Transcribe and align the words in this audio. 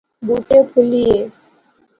بُوٹے 0.25 0.57
پُھلی 0.69 1.01
غئے 1.11 1.17